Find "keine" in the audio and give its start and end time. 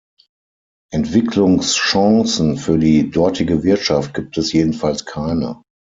5.05-5.61